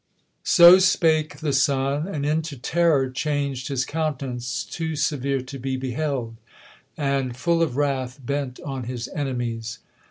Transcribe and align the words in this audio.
SO 0.43 0.79
spake 0.79 1.41
the 1.41 1.53
Son, 1.53 2.07
and 2.07 2.25
into 2.25 2.57
teiTor 2.57 3.13
chang'd 3.13 3.67
His 3.67 3.85
count'nance, 3.85 4.63
too 4.63 4.95
severe 4.95 5.41
to 5.41 5.59
be 5.59 5.77
beheld; 5.77 6.37
And 6.97 7.37
full 7.37 7.61
of 7.61 7.77
wrath 7.77 8.19
bent 8.25 8.59
on 8.61 8.85
his 8.85 9.09
enemies. 9.09 9.77